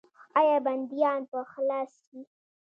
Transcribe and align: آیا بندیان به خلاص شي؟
آیا 0.39 0.57
بندیان 0.65 1.21
به 1.31 1.39
خلاص 1.51 1.91
شي؟ 2.05 2.19